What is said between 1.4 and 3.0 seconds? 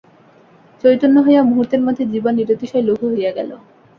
মুহূর্তের মধ্যে জীবন নিরতিশয়